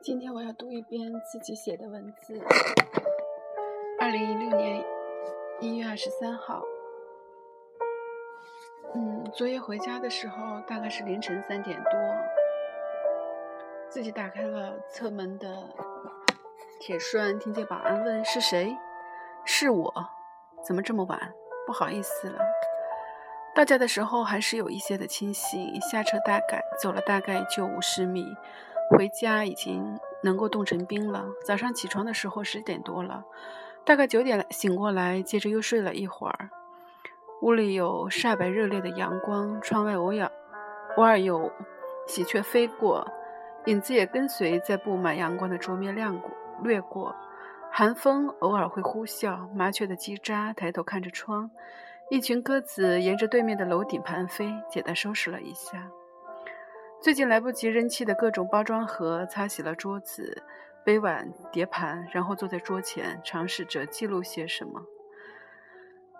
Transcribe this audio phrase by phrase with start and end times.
[0.00, 2.40] 今天我要读一遍自己写的文字。
[4.00, 4.84] 二零一六年
[5.60, 6.62] 一月二十三号，
[8.94, 11.92] 嗯，昨夜回家的时候大概是凌晨三点多，
[13.90, 15.68] 自己打开了侧门的
[16.78, 18.76] 铁栓，听见保安问是谁？
[19.44, 19.92] 是我，
[20.64, 21.32] 怎么这么晚？
[21.66, 22.38] 不好意思了。
[23.54, 28.24] 到家的时候还是有一些的清醒，下车大概走了大概就五十米。
[28.90, 31.26] 回家已经能够冻成冰了。
[31.44, 33.24] 早上起床的时候十点多了，
[33.84, 36.50] 大概九点醒过来，接着又睡了一会儿。
[37.42, 40.32] 屋里有晒白热烈的阳光，窗外偶尔
[40.96, 41.52] 偶尔有
[42.06, 43.06] 喜鹊飞过，
[43.66, 46.30] 影子也跟随在布满阳光的桌面亮过
[46.64, 47.14] 掠过。
[47.70, 50.52] 寒风偶尔会呼啸，麻雀的叽喳。
[50.54, 51.50] 抬头看着窗，
[52.10, 54.52] 一群鸽子沿着对面的楼顶盘飞。
[54.68, 55.88] 简单收拾了一下。
[57.00, 60.42] 最近来不及扔弃的各种包装盒，擦洗了桌子、
[60.84, 64.82] 杯碗碟盘，然后坐在桌前，尝试着记录些什么。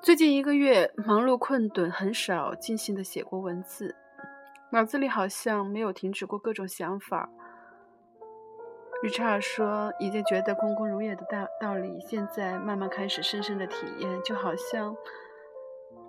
[0.01, 3.97] 最近一个月忙碌困顿，很少尽心的写过文字，
[4.71, 7.29] 脑子里好像没有停止过各种想法。
[9.03, 14.97] 理查尔说：“已经觉得空空如也的道道理，现在慢慢开始深深的体验，就好像，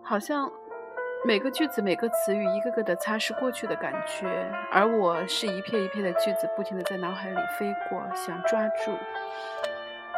[0.04, 0.52] 好像。”
[1.26, 4.26] 每个句子、每个词语，一个个的擦拭过去的感觉，
[4.72, 8.98] 而我是一片一片的句子，不停的在脑海里飞过，想抓住，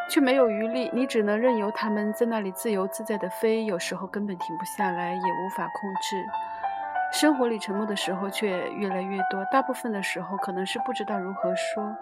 [0.08, 0.92] 却没有余力。
[0.94, 6.24] 你只能任由它们在那里自由自在的飞，有时候根本停不下来，也无法控制。
[7.12, 11.96] 生活里沉默的时候却越来越多，大部分的时候可能是不知道如何说，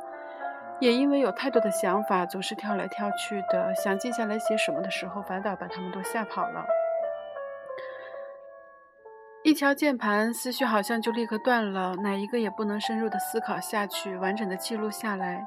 [0.80, 6.66] 也因为有太多的想法，总是跳来跳去的，想静下来写什么的时候，反倒把他们都吓跑了。
[9.60, 15.46] 敲键盘，思绪好像就立刻断了，哪一个也不能深入的思考下去，完整的记录下来。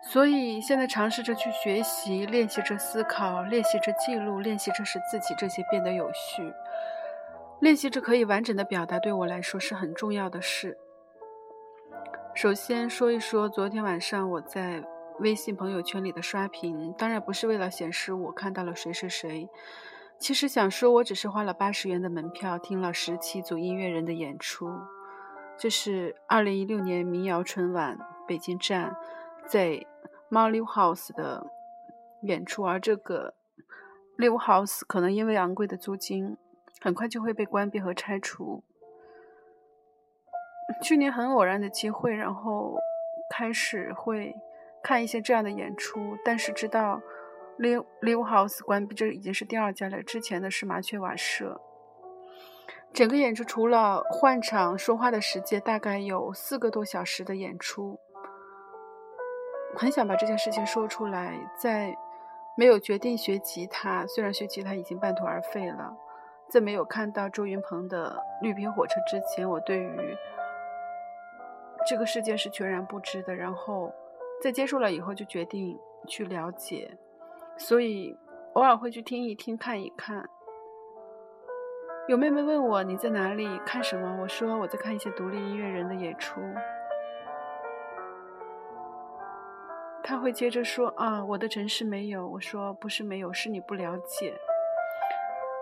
[0.00, 6.54] 所以现在尝试着去学习，练习着思考，练习着记录，练习着使自己这些变得有序，
[7.60, 10.78] 练习着可以完整的表达，对我来说是很重要的事。
[12.34, 14.82] 首先说一说昨天晚上我在
[15.18, 19.50] 微信朋友圈里的刷屏，当然不是为了显示我看到了谁谁谁。
[20.22, 24.70] 其实想说，我只是花了八十元的门票，听了十七组音乐人的演出。
[25.58, 28.96] 这是二零一六年民谣春晚北京站
[29.48, 29.84] 在
[30.28, 31.44] 猫 live house 的
[32.20, 33.34] 演出，而这个
[34.16, 36.36] live house 可能因为昂贵的租金，
[36.80, 38.62] 很快就会被关闭和拆除。
[40.80, 42.76] 去年很偶然的机会，然后
[43.28, 44.36] 开始会
[44.84, 47.02] 看一些这样的演出，但是知道。
[47.62, 50.02] Live Live House 关闭，这已经是第二家了。
[50.02, 51.60] 之前的是麻雀瓦舍。
[52.92, 58.00] 整个演出除了换场说话的时间，大概有四个多小时的演出。
[59.76, 61.96] 很想把这件事情说出来，在
[62.56, 65.96] 没有决定学吉他，虽然学吉他已经半途而废了，
[66.50, 70.18] 在没有看到周云鹏的《绿皮火车》之前，我对于
[71.86, 73.32] 这个世界是全然不知的。
[73.32, 73.94] 然后
[74.42, 76.98] 在接触了以后，就决定去了解。
[77.56, 78.18] 所以
[78.54, 80.28] 偶尔会去听一听、看一看。
[82.08, 86.40] 有妹妹问我你在哪里看什么，我说我在看一些独立音乐人的演出。
[90.02, 92.26] 他会接着说啊，我的城市没有。
[92.26, 94.34] 我说不是没有，是你不了解。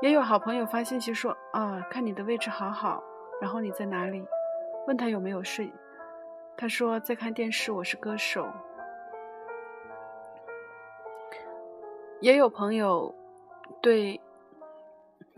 [0.00, 3.04] 也有好朋友发信息说啊，看你的位置好好。
[3.42, 4.26] 然后你在哪里？
[4.86, 5.70] 问他有没有睡。
[6.56, 7.70] 他说在看电视。
[7.70, 8.48] 我是歌手。
[12.20, 13.14] 也有朋友
[13.80, 14.20] 对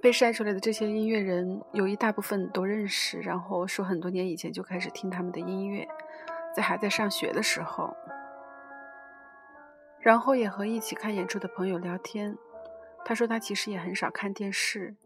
[0.00, 5.86] 被晒出来的这些音乐人有一大部分都认识，然后说很多年以前就开始听他们的音乐，
[6.56, 7.96] 在还在上学的时候，
[10.00, 12.36] 然后也和一起看演出的朋友聊天。
[13.04, 14.96] 他说他其实也很少看电视，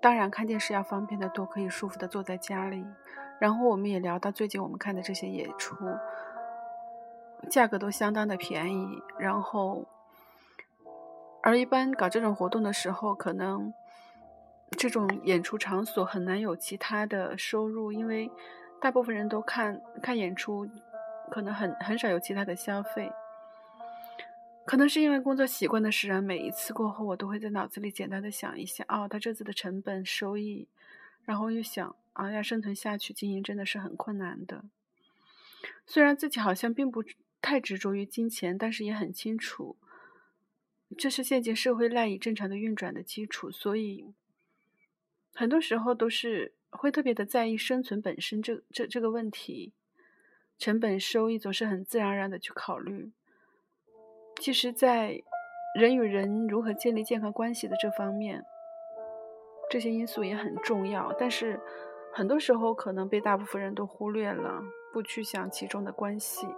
[0.00, 2.84] 当然看电视要方便的多，可以舒服的坐在家里。
[3.38, 5.76] 然后我们也聊到最近我们看的这些演出，
[7.48, 9.86] 价格都相当的便宜，然后。
[11.42, 13.72] 而一般搞这种活动的时候，可能
[14.76, 18.30] 这种演出场所很难有其他的收入，因为
[18.80, 20.68] 大部分人都看看演出，
[21.30, 23.10] 可能很很少有其他的消费。
[24.66, 30.68] 可能是因为工作习惯的使然，每一次过后，我都会在脑子里简单的想一下，哦，他这次的成本收益，
[31.24, 34.64] 然后又想，啊，要生存下去，经营真的是很困难的。
[35.86, 37.02] 虽然自己好像并不
[37.40, 39.76] 太执着于金钱，但是也很清楚。
[40.96, 44.14] 这是现今社会赖以正常的运转的基础，所以
[45.34, 49.74] 很多时候都是会特别的在意生存本身这这这个问题。
[50.58, 53.12] 成本收益总是很自然而然的去考虑。
[54.40, 55.22] 其实，在
[55.78, 58.44] 人与人如何建立健康关系的这方面，
[59.70, 61.14] 这些因素也很重要。
[61.16, 61.60] 但是，
[62.12, 64.60] 很多时候可能被大部分人都忽略了，
[64.92, 66.48] 不去想其中的关系。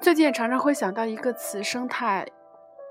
[0.00, 2.26] 最近常常会想到一个词——生态。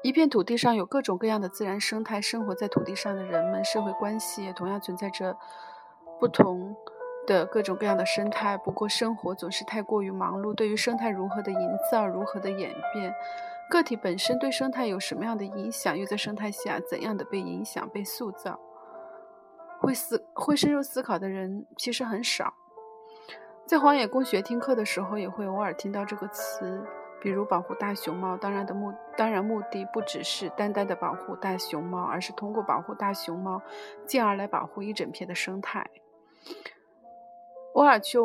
[0.01, 5.37] 一片土地上有各种各样的自然生态，生活在土地上的人们，社会关系也同样存在着
[6.19, 6.73] 不同
[7.27, 8.57] 的各种各样的生态。
[8.57, 13.13] 不过，生活总是太过于忙碌，对于生态如何的营造、如何的演变，
[13.69, 18.57] 个体本身对生态有什么样的影响，又在生态下怎样的被影响、被塑造，
[19.81, 22.53] 会思会深入思考的人其实很少。
[23.65, 26.87] 在荒野公学听课的时候，也会偶尔听到这个词。
[27.21, 33.61] 比如保护大熊猫，当然的目当然目的不只是单单的保护大熊猫，而是通过保护大熊猫，
[34.05, 35.89] 进而来保护一整片的生态。
[37.73, 38.17] 偶尔去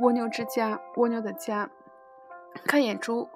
[0.00, 1.70] 蜗牛之家、蜗牛的家
[2.64, 3.28] 看演出，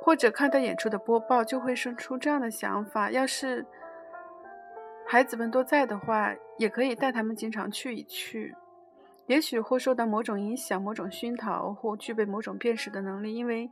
[0.00, 3.66] 或者看到演出的播报，就会生出这样的想法：要是
[5.06, 8.56] 孩子们都在的话，也可以带他们经常去一去。
[9.28, 13.70] 也许会受到某种影响、某种熏陶，或具备某种辨识的能力，因为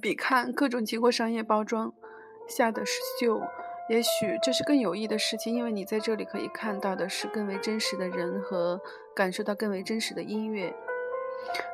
[0.00, 1.90] 比看各种经过商业包装
[2.46, 3.40] 下的秀，
[3.88, 8.78] 也许这是更有益的事情，因为你在这里可以看到的是更为真实的人和
[9.16, 10.74] 感受到更为真实的音乐。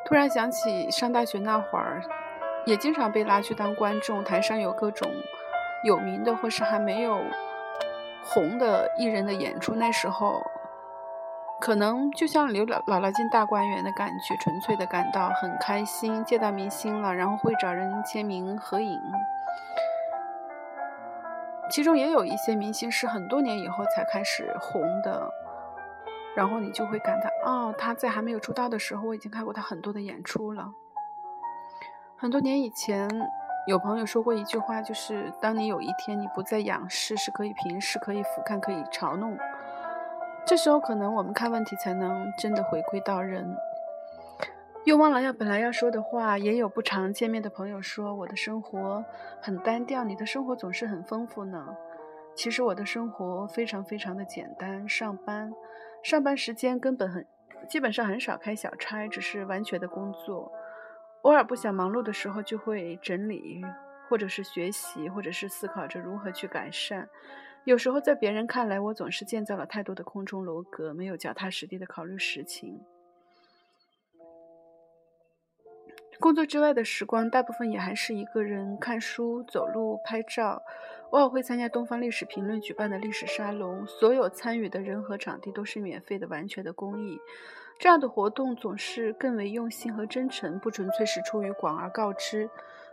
[0.06, 2.00] 突然想起上大学那会儿，
[2.64, 5.10] 也经常被拉去当观众，台上有各种
[5.82, 7.20] 有名的或是还没有
[8.22, 10.40] 红的艺人的演出，那时候。
[11.60, 19.00] 可能就像刘姥姥进大观园的感觉，纯粹的感到很开心，见到明星了，然后会找人签名合影。
[21.70, 25.28] 其中也有一些明星是很多年以后才开始红的，
[26.34, 30.72] 然后你就会感到，哦，他在还没有出道的时候，我已经看过他很多的演出了。
[32.16, 33.06] 很多年以前，
[33.66, 39.36] 有朋友说过一句话，就是当你有一天你不再仰视，是可以平视，可以俯瞰，可以嘲弄。
[40.48, 43.54] 这时候，可能我们看问题才能真的回归到人。
[44.84, 49.04] 又忘了要本来要说的话，也有不常见面的朋友说我的生活
[49.42, 51.76] 很单调，你的生活总是很丰富呢。
[52.34, 55.52] 其实我的生活非常非常的简单，上班，
[56.02, 57.26] 上班时间根本很，
[57.68, 60.50] 基本上很少开小差，只是完全的工作。
[61.22, 63.62] 偶尔不想忙碌的时候，就会整理，
[64.08, 67.06] 或者是学习，或者是思考着如何去改善。
[67.68, 72.80] 有时候，在别人看来，我总是建造了太多的空中楼阁，没有脚踏实地的考虑实情。
[76.18, 80.62] 工作之外的时光，大部分也还是一个人看书、走路、拍照，
[81.10, 83.86] 偶尔会参加东方历史评论举办的历史沙龙。
[83.86, 87.20] 所有参与的人和场地都是免费的、完全的公益。
[87.78, 92.48] 这样的活动总是更为用心和真诚，不纯粹是出于广而告之，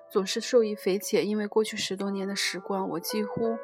[0.10, 1.26] 总是受益匪浅。
[1.26, 3.58] 因为过去十多年的时光，我几乎。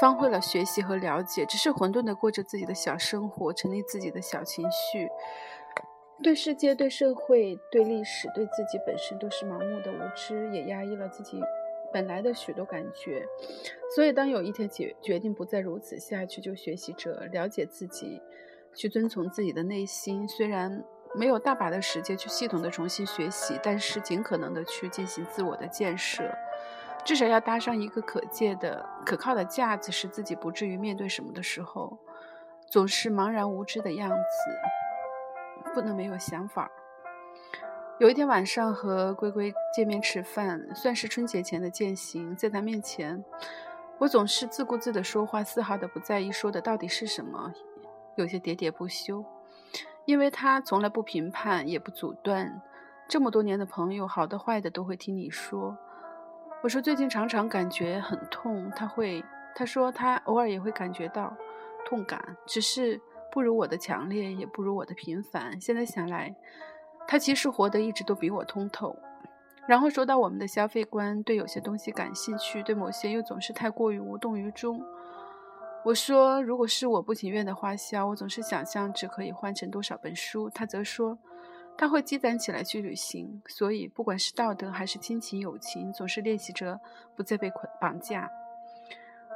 [0.00, 5.08] 方会了学习和了解，只是混沌的过着自己的小生活，沉溺自己的小情绪，
[6.22, 11.40] 对世界、对社会、对历史、对自己本身都是盲目的无知，也压抑了自己
[11.92, 13.26] 本来的许多感觉。
[13.94, 18.20] 所以，当有一天决决定不再如此下去，就学习着了解自己，
[18.74, 20.28] 去遵从自己的内心。
[20.28, 20.84] 虽然
[21.14, 26.24] 没有大把的时间去系统的重新学习，但是尽可能的去进行自我的建设。
[27.06, 31.96] 至少要搭上一个可借的、可靠的架子，使自己不至于面对什么的时候，
[32.68, 35.72] 总是茫然无知的样子。
[35.72, 36.68] 不能没有想法。
[38.00, 42.34] 有一天晚上和龟龟见面吃饭，算是春节前的践行。
[42.34, 43.24] 在他面前，
[43.98, 47.54] 我总是自顾自地说话，丝毫的不在意说的到底是什么，
[48.16, 49.24] 有些喋喋不休。
[50.06, 52.60] 因为他从来不评判，也不阻断。
[53.06, 55.78] 这么多年的朋友，好的坏的都会听你说。
[56.62, 61.32] 我说最近常常感觉很痛，他会，他说他偶尔也会感觉到
[61.84, 65.60] 痛感，只是不如我的强烈，也不如我的频繁。
[65.60, 66.34] 现在想来，
[67.06, 68.96] 他其实活得一直都比我通透。
[69.68, 74.82] 然后说到我们的消费观，对有些东西感兴趣，对某些又总是太过于无动于衷。
[75.84, 80.50] 我说，如果是我不情愿的花销，我总是想象只可以换成多少本书。
[80.50, 81.16] 他则说。
[81.78, 86.80] 他会积攒起来去旅行，所以不管是道德还是亲情友情，总是练习着
[87.14, 88.30] 不再被捆绑架。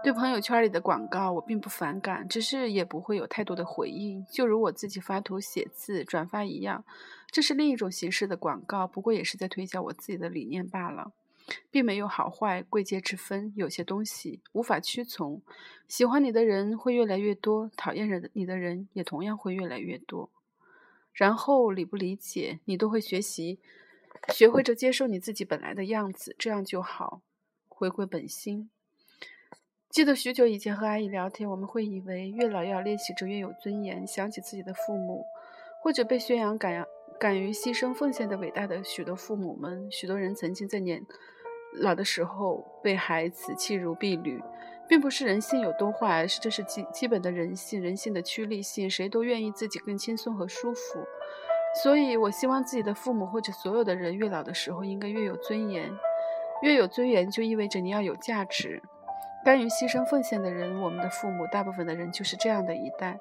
[0.02, 6.82] 对朋友圈里的广告，我并不反感，只是也不会有太多的回应，就如我自己发图、写字、转发一样。
[7.30, 11.12] 这是另一种形式的广告，不过也是在推销我自己的理念罢了，
[11.70, 13.52] 并没有好坏贵贱之分。
[13.54, 15.42] 有些东西无法屈从，
[15.86, 20.30] 喜欢你的人会越来越多，讨厌人你的人也同样会越来越多。
[21.20, 23.58] 然后理不理解，你都会学习，
[24.32, 27.20] 学会着接受你自己本来的样子，这样就好，
[27.68, 28.70] 回归本心。
[29.90, 35.22] 记得许久以前和阿姨聊天，我们会以为越老要练习着越有尊严，想起自己的父母，
[35.82, 36.86] 或者被宣扬敢
[37.18, 39.92] 敢于牺牲奉献的伟大的许多父母们。
[39.92, 41.04] 许多人曾经在年
[41.74, 44.42] 老的时候被孩子弃如敝履。
[44.90, 51.06] 并不是人性有多坏，而是这是基基本的人性，人性的趋利性，谁都愿意自己更轻松和舒服。
[51.80, 55.88] 所以，我希望自己的父母或者所有的人越老的时候，应该越有尊严。
[56.62, 58.82] 越有尊严，就意味着你要有价值。
[59.44, 63.18] 甘于牺牲奉献的人，我们的父母，大部分的人就是这样的一代，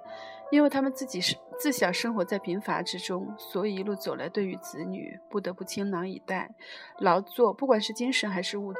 [0.51, 6.49] 因为他们自己是自小生活在贫乏之中，所以一路走来，对于子女不得不倾囊以待、
[6.99, 8.73] 劳作，不管是精神还是物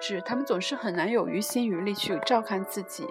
[0.00, 3.06] 质，他们总是很难有余心余力去照看自己。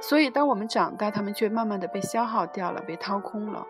[0.00, 3.66] 所以，当我们长大，他们却慢慢的被消耗掉了，被掏空了。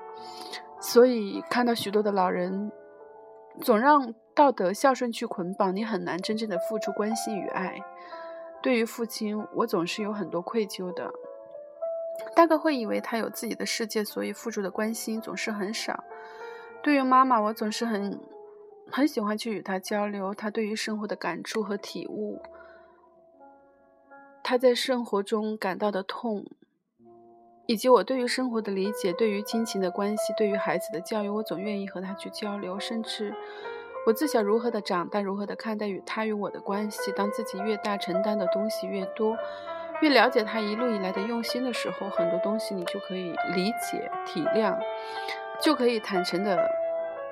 [0.78, 2.70] 所以，看到许多的老人
[3.62, 7.80] 总让道德孝顺去捆绑，你很难真正的付出关心与爱。
[8.68, 11.10] 对于父亲，我总是有很多愧疚的。
[12.36, 16.04] 大概会以为他有自己的世界，所以付出的关心总是很少。
[16.82, 18.20] 对于妈妈，我总是很
[18.92, 22.42] 很喜欢去与她交流，她对于生活的感触和体悟，
[24.44, 26.44] 她在生活中感到的痛，
[27.64, 33.34] 以及我对于生活的理解，对于亲情的关系，对于孩子的教育，我总愿意和她去交流，甚至。
[34.08, 37.12] 我自小如何的长大，如何的看待与他与我的关系。
[37.12, 39.36] 当自己越大，承担的东西越多，
[40.00, 44.78] 越了解他一路以来的用心的时候，很多东西你就可以理解、体谅，
[45.60, 46.58] 就可以坦诚的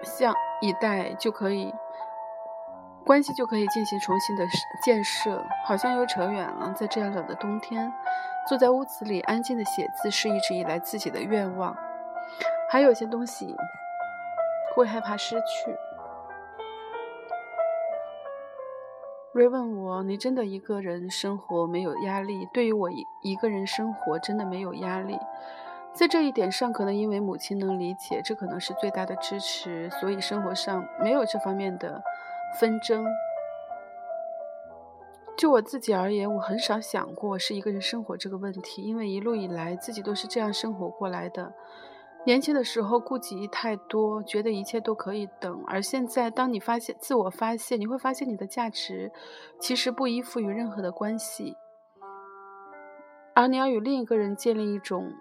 [0.03, 1.73] 向以待，就可以
[3.07, 4.45] 关系就可以进行重新的
[4.85, 5.43] 建设。
[5.65, 6.75] 好像又扯远了。
[6.77, 7.91] 在这样冷的冬天，
[8.47, 11.75] 坐在屋子里安静的写字，是一直以来自己的愿望。
[12.69, 13.57] 还有些东西
[14.75, 15.75] 会害怕失去。
[19.37, 25.19] 瑞问我：“你真的一个人生活没有压力？”对于我一一个人生活真的没有压力，
[25.93, 32.03] 在这一点上，可能因为母亲能理解，这可能是最大的支持，所以生活上没有这方面的
[32.59, 33.05] 纷争。
[35.37, 41.53] 就我自己而言，我很少想过是一个人生活这个问题，因为一路以来自己都是这样生活过来的。
[42.27, 49.13] 年轻的时候顾忌太多，觉得一切都可以等；而现在，当你发现自我发现，你会发现你的价值
[49.61, 51.57] 其实不依附于任何的关系，
[53.33, 55.13] 而你要与另一个人建立一种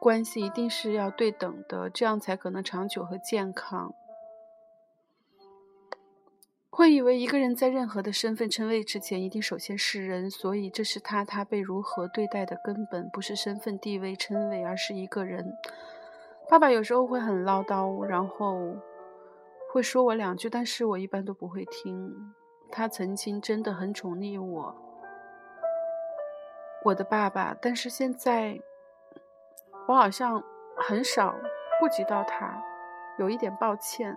[0.00, 3.92] 关系，一定是要对等的，这样才可能长久和健康。
[6.70, 15.52] 会以为一个人在任何的身份称谓之前，一定首先是人，所以这是他他被如何对待的根本，不是身份地位称谓，而是一个人。
[16.50, 18.74] 爸爸有时候会很唠叨，然后
[19.70, 22.34] 会说我两句，但是我一般都不会听。
[22.70, 24.74] 他曾经真的很宠溺我，
[26.84, 28.58] 我的爸爸，但是现在
[29.86, 30.42] 我好像
[30.78, 31.34] 很少
[31.78, 32.62] 顾及到他，
[33.18, 34.16] 有一点抱歉。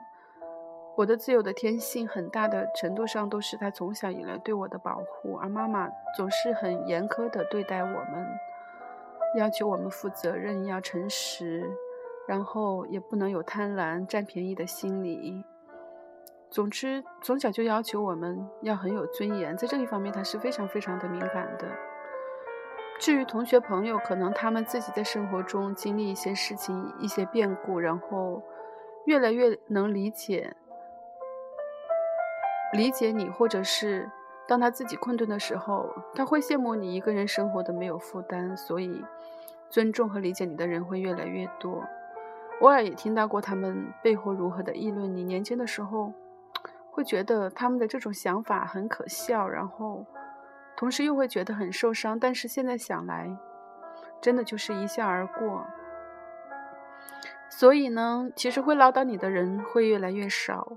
[0.96, 8.26] 我的自由的天性，很大的程度上都是他从小以来对我的保护，而妈妈总是很严苛的对待我们，
[9.36, 11.70] 要求我们负责任，要诚实。
[12.28, 15.44] 然后也不能有贪婪、占便宜的心理。
[16.50, 21.68] 总之，从小就要求我们要很有尊严，在这一方面他是非常非常的敏感的。
[23.00, 28.44] 至于同学朋友，可能他们自己在生活中经历一些事情、一些变故，然后
[29.06, 30.56] 越来越能理解
[32.74, 34.12] 理解你，或者是
[34.48, 39.04] 当他自己困顿的时候，他会羡慕你一个人生活的没有负担，所以
[39.70, 41.84] 尊重和理解你的人会越来越多。
[42.62, 45.24] 偶尔也听到过他们背后如何的议论你。
[45.24, 46.13] 年轻的时候，
[46.91, 50.06] 会觉得他们的这种想法很可笑，然后
[50.77, 52.20] 同时又会觉得很受伤。
[52.20, 53.36] 但是现在想来，
[54.22, 55.65] 真的就是一笑而过。
[57.50, 60.72] 所以呢，其实会唠叨你的人会越来越少。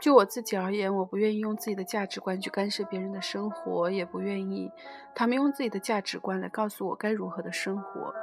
[0.00, 4.70] 就我自己而言，我不愿意用自己的价值观去干涉别人的生活，也不愿意
[5.14, 8.14] 他们用自己的价值观来告诉我该如何的生活。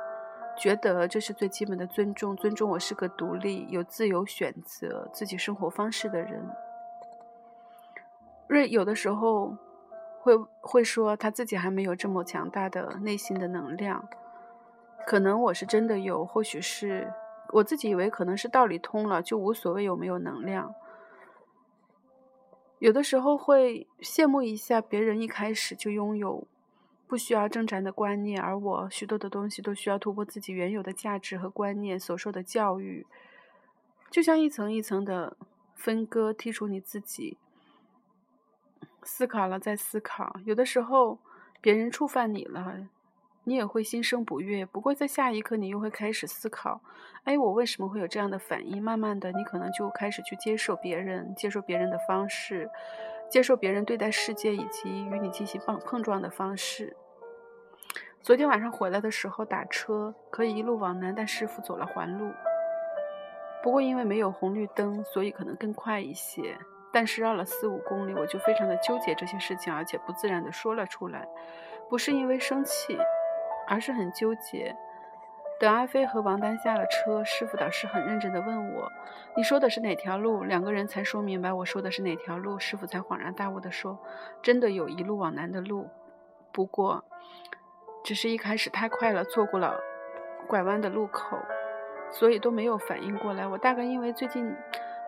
[0.57, 6.47] 觉得这是最基本的尊重，尊重我是个独立、有自由选择自己生活方式的人。
[8.47, 9.57] 瑞有的时候
[10.19, 14.07] 会会说他自己还没有这么强大的内心的能量，
[15.07, 17.11] 可能我是真的有，或许是
[17.53, 20.75] 我自己以为可能是道理通了，就无所谓有没有能量。
[22.79, 26.47] 有的时候会羡慕一下别人一开始就拥有。
[27.11, 33.05] 不需要挣扎的观念，而我许多的东西都需要突破自己原有的价值和观念所受的教育，
[34.09, 35.35] 就像一层一层的
[35.75, 37.37] 分割，剔除你自己。
[39.03, 41.19] 思考了再思考，有的时候
[41.59, 42.87] 别人触犯你了，
[43.43, 44.65] 你也会心生不悦。
[44.65, 46.79] 不过在下一刻，你又会开始思考：
[47.25, 48.81] 哎，我为什么会有这样的反应？
[48.81, 52.69] 慢慢的，你可能就开始去接受别人，接受别人的方式，
[53.31, 56.97] 接受别人对待世界以及与你进行碰碰撞的方式。
[58.21, 62.29] 昨天晚上回来的时候打车可以一路往南，但师傅走了环路。
[63.63, 66.57] 不过因为没有红绿灯，所以可能更快一些。
[66.91, 71.25] 但是绕了四五公里，我就非常的纠结这些事情，而且不自然的说了出来，
[71.89, 72.97] 不是因为生气，
[73.65, 74.75] 而是很纠结。
[75.61, 78.91] 等阿飞和王丹下了车，师傅倒是很认真的问我
[79.37, 82.57] ：“你说的是哪条路？”两个人才说明白我说的是哪条路。
[82.57, 83.99] 师傅才恍然大悟地说
[84.41, 85.87] ：“真的有一路往南的路，
[86.51, 87.05] 不过……”
[88.03, 89.79] 只是一开始太快了，错过了
[90.47, 91.37] 拐弯的路口，
[92.09, 93.45] 所以都没有反应过来。
[93.45, 94.51] 我大概因为最近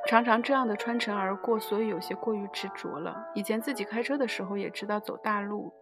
[0.05, 3.25] 常常这样的穿城而过，所以有些过于执着了。
[3.33, 5.73] 以前自己开车的时候也知道走大路，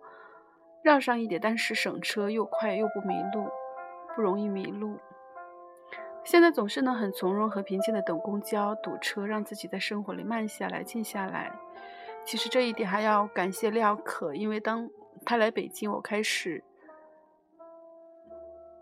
[0.81, 3.49] 绕上一点，但是省车又快又不迷路，
[4.15, 4.97] 不容易迷路。
[6.23, 11.51] 现在总是能很从容和平静的等公交、堵车，让自己在生活里慢下来、静下来。
[12.23, 14.89] 其实这一点还要感谢廖可，因为当
[15.25, 16.63] 他来北京，我开始。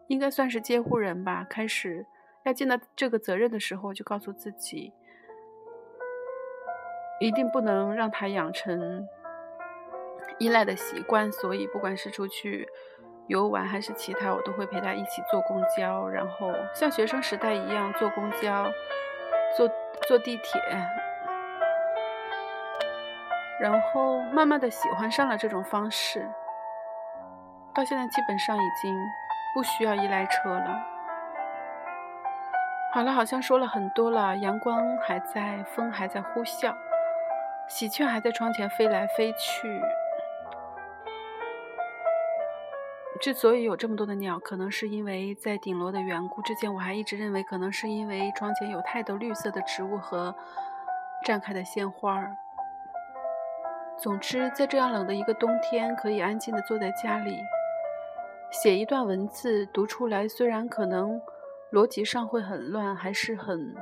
[0.08, 1.46] 应该算是监护人吧。
[1.48, 2.04] 开始
[2.44, 4.92] 要尽到这个责任的时候，就告诉自己，
[7.20, 9.08] 一定不能让他养成
[10.40, 11.32] 依赖的习惯。
[11.32, 12.68] 所以，不管是出去
[13.30, 18.70] 游玩还是其他，我都会陪他一起坐公交，然后像学生时代一样坐公交、
[19.56, 19.70] 坐
[20.08, 20.62] 坐地铁，
[23.62, 26.28] 然后慢慢的喜欢上了这种方式。
[27.74, 28.94] 到现在，基本上已经。
[29.52, 30.80] 不需要依赖车了。
[32.94, 34.38] 好了，好像说了很多了。
[34.38, 36.72] 阳光还在，风还在呼啸，
[37.68, 39.82] 喜鹊还在窗前飞来飞去。
[43.20, 46.42] 之所以有这么多的鸟，可能是因为在顶楼的缘故。
[46.42, 50.34] 之前我还一直认为，可能是因为窗前有太多绿色的植物和
[51.26, 52.34] 绽开的鲜花儿。
[53.98, 57.38] 总之，在这样冷的一个冬天，可以安静的坐在家里。
[58.52, 61.22] 写一段文字读出来，虽然可能
[61.74, 63.76] 逻辑上会很乱，还是很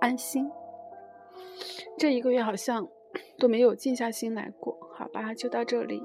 [0.00, 0.48] 安心。
[1.98, 2.86] 这一个月好像
[3.38, 6.02] 都没有静下心来过，好吧，就到这里。